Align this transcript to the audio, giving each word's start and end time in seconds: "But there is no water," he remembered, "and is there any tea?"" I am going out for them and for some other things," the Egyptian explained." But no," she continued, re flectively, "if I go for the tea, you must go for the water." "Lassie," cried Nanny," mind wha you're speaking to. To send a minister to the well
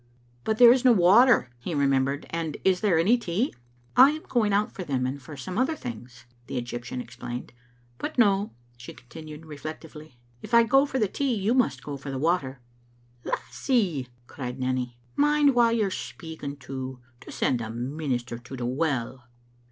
"But 0.43 0.57
there 0.57 0.71
is 0.71 0.83
no 0.83 0.93
water," 0.93 1.51
he 1.59 1.75
remembered, 1.75 2.25
"and 2.31 2.57
is 2.65 2.79
there 2.81 2.97
any 2.97 3.19
tea?"" 3.19 3.53
I 3.95 4.09
am 4.09 4.23
going 4.23 4.51
out 4.51 4.71
for 4.71 4.83
them 4.83 5.05
and 5.05 5.21
for 5.21 5.37
some 5.37 5.59
other 5.59 5.75
things," 5.75 6.25
the 6.47 6.57
Egyptian 6.57 6.99
explained." 6.99 7.53
But 7.99 8.17
no," 8.17 8.49
she 8.77 8.95
continued, 8.95 9.45
re 9.45 9.57
flectively, 9.59 10.13
"if 10.41 10.55
I 10.55 10.63
go 10.63 10.87
for 10.87 10.97
the 10.97 11.07
tea, 11.07 11.35
you 11.35 11.53
must 11.53 11.83
go 11.83 11.97
for 11.97 12.09
the 12.09 12.17
water." 12.17 12.61
"Lassie," 13.23 14.07
cried 14.25 14.59
Nanny," 14.59 14.97
mind 15.27 15.53
wha 15.53 15.69
you're 15.69 15.91
speaking 15.91 16.55
to. 16.57 16.97
To 17.19 17.31
send 17.31 17.61
a 17.61 17.69
minister 17.69 18.39
to 18.39 18.57
the 18.57 18.65
well 18.65 19.25